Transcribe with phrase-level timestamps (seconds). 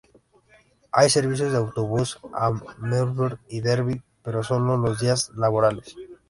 [0.91, 5.95] Hay servicio de autobús a Melbourne y Derby, pero sólo los días laborables.